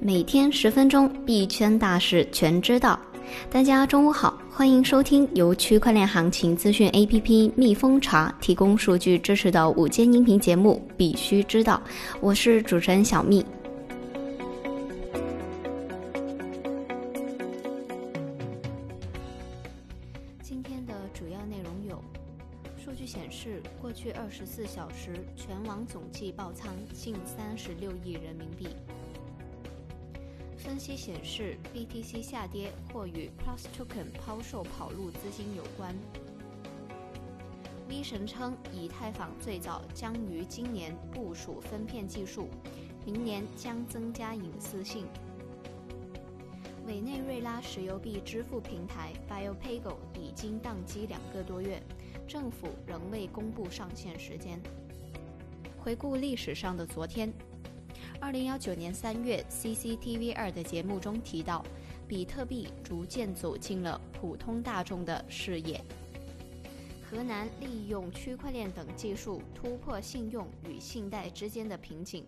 [0.00, 2.98] 每天十分钟，币圈大事全知道。
[3.50, 11.82] 大家中午好，欢迎收听由区块链行情资讯 APP 蜜蜂茶提供数据支持的午间音频节目《必须知道》，
[12.20, 13.44] 我是主持人小蜜。
[23.80, 28.68] 过去二十四小时全网总计爆仓近三十六亿人民币。
[30.56, 35.94] 分析显示，BTC 下跌或与 Plus Token 抛售跑路资金有关。
[37.88, 42.48] V 神称，以太坊最早将于今年部署分片技术，
[43.06, 45.06] 明年将增加隐私性。
[46.86, 51.82] 委内瑞拉石油币支付平台 BioPago 已经宕机两个多月，
[52.28, 54.60] 政府仍未公布上线时间。
[55.78, 57.32] 回顾历史上的昨天。
[58.20, 61.64] 二零幺九年三月，CCTV 二的节目中提到，
[62.06, 65.82] 比特币逐渐走进了普通大众的视野。
[67.10, 72.26] 河南利用区块链等技术突破信用与信贷之间的瓶颈。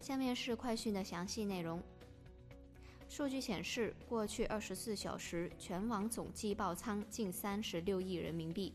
[0.00, 1.82] 下面是快讯的详细内容。
[3.08, 8.72] 数据显示，过去二十四小时全网总计爆仓近三十六亿人民币。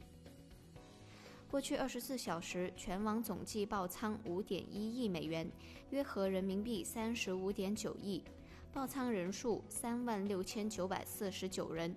[1.50, 5.50] 过去二十四小时，全网总计爆仓五点一亿美元，
[5.90, 8.24] 约合人民币三十五点九亿，
[8.72, 11.94] 爆仓人数三万六千九百四十九人。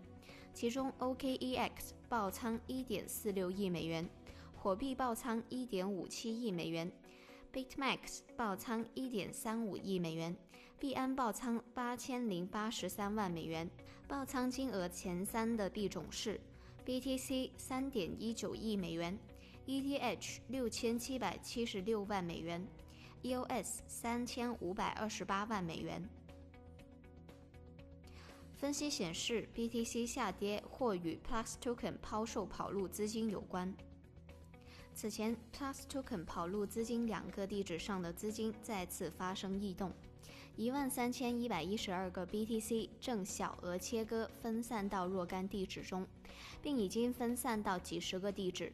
[0.55, 1.71] 其中，OKEX
[2.09, 4.09] 爆仓一点四六亿美元，
[4.57, 6.91] 火币爆仓一点五七亿美元
[7.53, 10.35] ，BitMax 爆仓一点三五亿美元，
[10.83, 13.71] 币安爆仓八千零八十三万美元。
[14.09, 16.41] 爆仓金额前三的币种是
[16.85, 19.17] BTC 三点一九亿美元。
[19.65, 22.67] ETH 六千七百七十六万美元
[23.23, 26.03] ，EOS 三千五百二十八万美元。
[28.57, 33.73] 分析显示，BTC 下跌或与 Plus Token 抛售跑路资金有关。
[34.95, 39.93] 此前，Plus Token 跑路资金两个地址上的资金再次发生异动，
[40.57, 46.07] 一万三千一百一十二个 BTC 正小额切割分散到若干地址中，
[46.61, 48.73] 并已经分散到几十个地址。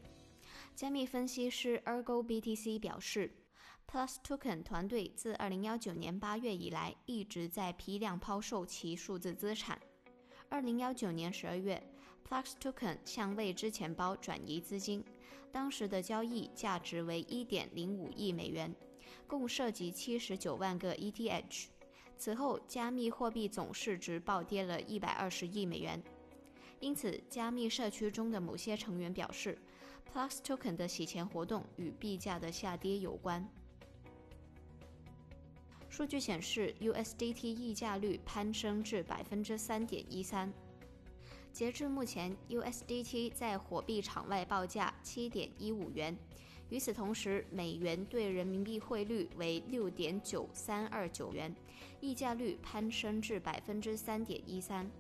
[0.74, 3.32] 加密分析师 Ergo BTC 表示
[3.90, 9.80] ，Plus Token 团队自2019年8月以来一直在批量抛售其数字资产。
[10.50, 11.82] 2019年12月
[12.28, 15.04] ，Plus Token 向未知钱包转移资金，
[15.52, 18.74] 当时的交易价值为1.05亿美元，
[19.28, 21.66] 共涉及79万个 ETH。
[22.16, 26.02] 此后，加密货币总市值暴跌了一百二十亿美元。
[26.80, 29.56] 因此，加密社区中的某些成员表示。
[30.10, 33.46] Plus Token 的洗钱活动与币价的下跌有关。
[35.90, 40.50] 数据显示，USDT 溢价率攀升至百分之三点一三。
[41.52, 46.16] 截至目前，USDT 在火币场外报价七点一五元。
[46.70, 51.54] 与此同时，美元对人民币汇率为六点九三二九元，
[52.00, 54.90] 溢价率攀升至百分之三点一三。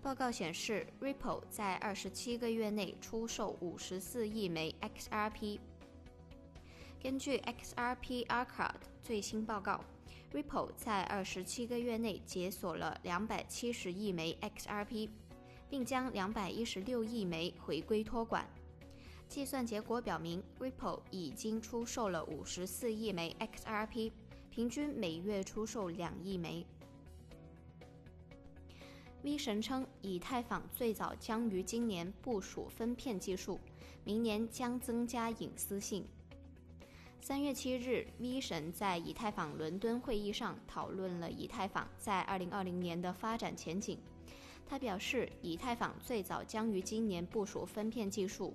[0.00, 5.58] 报告显示，Ripple 在二十七个月内出售五十四亿枚 XRP。
[7.02, 9.84] 根据 XRP Archive 最新报告
[10.32, 15.10] ，Ripple 在二十七个月内解锁了两百七十亿枚 XRP，
[15.68, 18.48] 并将两百一十六亿枚回归托管。
[19.28, 24.10] 计算结果表明，Ripple 已经出售了五十四亿枚 XRP，
[24.50, 26.64] 平均每月出售两亿枚。
[29.22, 33.60] V 神称，以太坊最早将于今年部署分片技术，
[34.02, 36.06] 明年将增加隐私性。
[37.20, 43.98] 三月七日，V 神在以太坊伦敦会议上讨论了以太坊在二零二零年的发展前景。
[44.68, 48.54] 他表示，以太坊最早将于今年部署分片技术，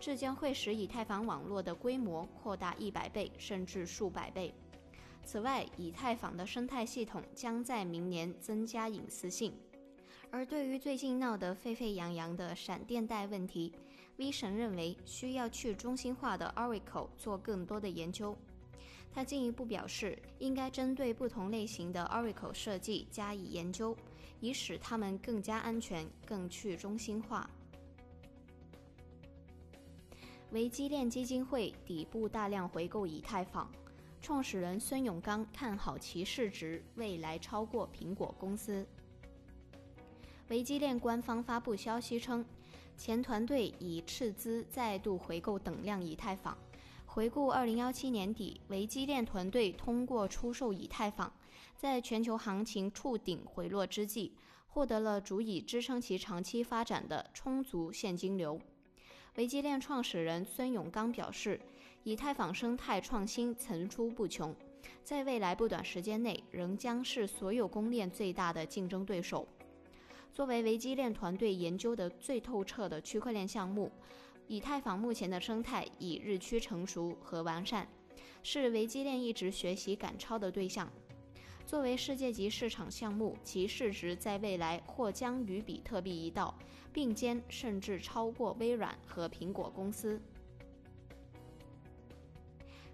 [0.00, 4.54] 这将会使以太坊网络的规模扩大一百倍甚至数百倍。
[5.22, 9.52] 此外，以太坊的生态系统将在明年增加隐私性。
[10.30, 13.72] 而对于最近闹得沸沸扬扬的闪电贷问题
[14.16, 18.36] ，V 神认为需要去中心化的 Oracle 做更多的研究。
[19.12, 23.96] 他进一步表示，应该针对不同类型的 Oracle 设计加以研究，
[24.40, 27.50] 以使它们更加安全、更去中心化。
[30.52, 33.70] 维基链基金会底部大量回购以太坊，
[34.20, 38.86] 创始人孙永刚看好其市值未来超过苹果公司。
[40.48, 42.44] 维基链官方发布消息称，
[42.96, 46.56] 前团队以斥资再度回购等量以太坊。
[47.12, 51.32] 回顾2017年底，维基链团队通过出售以太坊，
[51.76, 54.32] 在全球行情触顶回落之际，
[54.68, 58.60] 获得了足以支撑其长期发展的充足现金流。
[59.34, 61.60] 维基链创始人孙永刚表示，
[62.04, 64.54] 以太坊生态创新层出不穷，
[65.02, 69.48] 在未来不短时间内仍将是所有公链最大的竞争对手。
[70.32, 73.90] 作为维基链团队研究的最透彻的区块链项目。
[74.50, 77.86] 以太坊目前的生态已日趋成熟和完善，
[78.42, 80.90] 是维基链一直学习赶超的对象。
[81.64, 86.52] 作为世界级市场项目，其市值在未来或将与比特币一道
[86.92, 90.20] 并肩，甚至超过微软和苹果公司。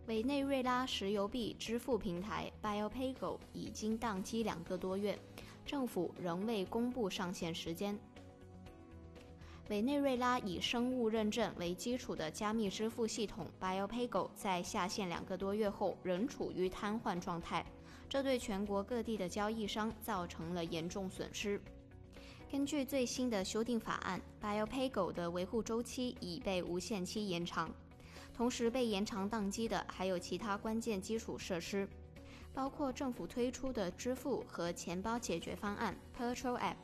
[0.09, 5.19] 委内瑞拉石油币支付平台 BioPago 已经宕机两个多月，
[5.65, 7.99] 政府仍未公布上线时间。
[9.69, 17.67] 委内瑞拉以生物认证为基础的加密支付系统 BioPago 在下线两个多月后仍处于瘫痪状态，
[18.09, 21.61] 这对全国各地的交易商造成了严重损失。
[22.49, 27.69] 根据最新的修订法案，BioPago 的维护周期已被无限期延长，
[28.33, 31.89] 同时被延长宕机的还有其他关键基础设施，
[32.55, 36.77] 包括政府推出的支付和钱包解决方案 Petrol App。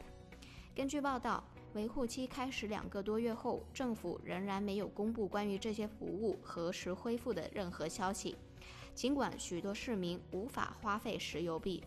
[0.74, 1.44] 根据报道。
[1.74, 8.36] 维护期开始两个多月后，政府仍然没有公布关于这些服务何时恢复的任何消息。
[8.94, 11.82] 尽管许多市民无法花费石油币。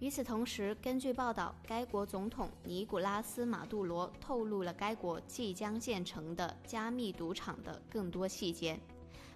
[0.00, 8.78] 与此同时，根据报道，该国总统尼古拉斯·马杜罗透露了该国即将建成的加密赌场的更多细节。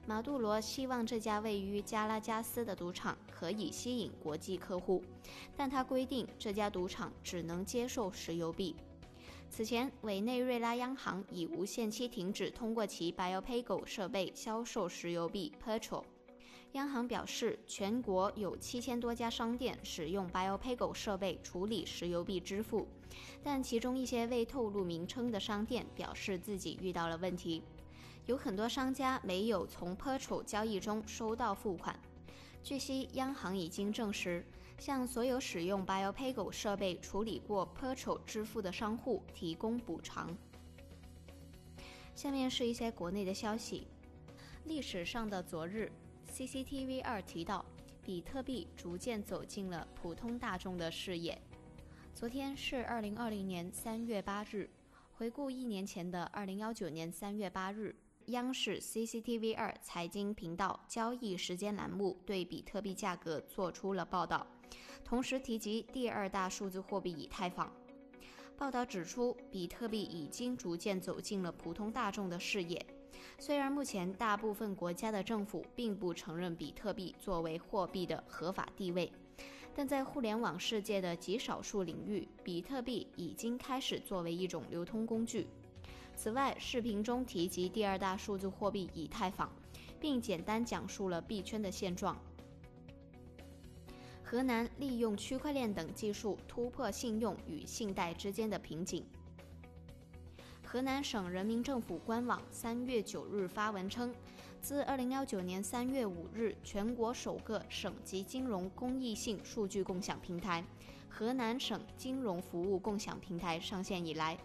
[0.07, 5.05] 马杜罗希望这家位于加拉加斯的赌场可以吸引国际客户，
[5.55, 8.75] 但他规定这家赌场只能接受石油币。
[9.51, 16.05] 此前，委内瑞拉央行已无限期停止通过其 BioPago 设备销售石油币 Petro。
[16.73, 22.87] 央行表示，全国有七千多家商店使用 BioPago 设备处理石油币支付，
[23.43, 27.63] 但其中一些未透露名称的商店表示自己遇到了问题。
[28.27, 31.99] 有很多商家没有从 Petro 交易中收到付款。
[32.63, 34.45] 据悉，央行已经证实。
[34.79, 40.35] 向所有使用 BioPago 设备处理过 p e t r o 支付的商户提供补偿。
[42.15, 43.87] 下面是一些国内的消息。
[44.65, 45.91] 历史上的昨日
[46.33, 47.65] ，CCTV 二提到，
[48.03, 51.41] 比特币逐渐走进了普通大众的视野。
[52.15, 54.69] 昨天是二零二零年三月八日，
[55.13, 57.95] 回顾一年前的二零幺九年三月八日。
[58.29, 64.47] 央视 CCTV 二财经频道交易时间栏目对比特币价格做出了报道，
[65.03, 67.73] 同时提及第二大数字货币以太坊。
[68.59, 72.85] 报道指出，比特币已经逐渐走进了普通大众的视野。
[73.39, 79.11] 虽然目前大部分国家的政府并不承认比特币作为货币的合法地位，
[79.75, 85.47] 但在互联网世界的极少数领域，比特币已经开始作为一种流通工具。
[86.19, 89.49] 此外，视频中提及第二大数字货币以太坊，
[90.01, 92.21] 并简单讲述了币圈的现状。
[94.25, 99.07] 河南利用区块链等技术突破信用与信贷之间的瓶颈。
[100.65, 104.13] 河南省人民政府官网三月九日发文称，
[104.61, 110.65] 自二零幺九年三月五日全国首个省级金融公益性数据共享平台——
[111.09, 114.37] 河南省金融服务共享平台上线以来。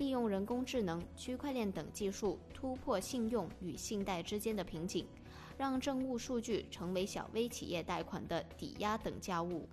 [0.00, 5.06] 利用人工智能、区块链等技术突破信用与信贷之间的瓶颈，
[5.58, 9.68] 让政务数据成为小微企业贷款的抵押等价物。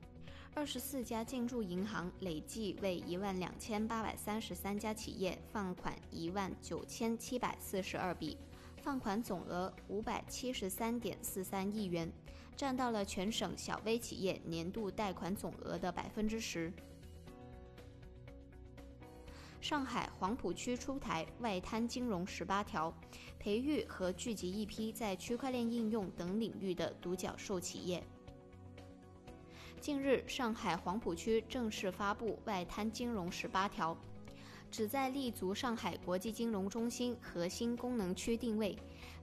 [0.53, 8.37] 二十四家进驻银行累计为一万两千八百三十三家企业放款一万九千七百四十二笔，
[8.83, 12.11] 放款总额五百七十三点四三亿元，
[12.53, 16.69] 占到了全省小微企业年度贷款总额的百分之十。
[19.67, 22.97] 上海黄浦区出台外滩金融十八条，
[23.37, 28.01] 培育和聚集一批在区块链应用等领域的独角兽企业。
[29.81, 33.97] 近日，上海黄浦区正式发布外滩金融十八条，
[34.71, 38.73] 旨在立足上海国际金融中心核心功能区定位，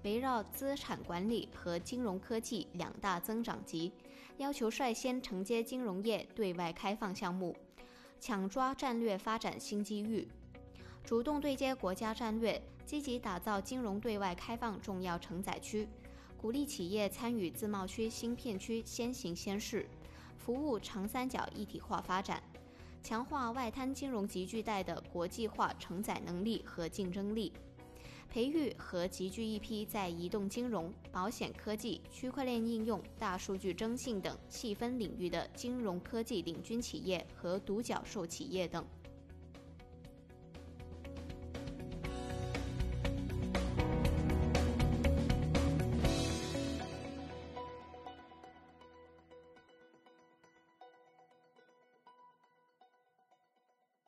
[0.02, 3.90] 围绕资产管理和金融科技两大增长极，
[4.36, 7.56] 要求率先承接金融业对外开放项目。
[8.26, 10.26] 抢抓战略发展新机遇，
[11.04, 15.86] 主动对接国家战略，积极打造金融对外开放重要承载区，
[16.38, 19.86] 鼓励企业参与自贸区新片区先行先试，
[20.38, 22.42] 服务长三角一体化发展。
[23.02, 27.52] 强化外滩金融集聚带的国际化承载能力和竞争力，
[28.34, 38.84] 培育和集聚一批在移动金融、保险科技、区块链应用、大数据征信等细分领域的金融科技领军企业和独角兽企业等。